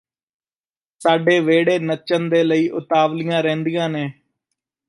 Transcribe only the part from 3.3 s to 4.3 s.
ਰਹਿੰਦੀਆਂ ਨੇ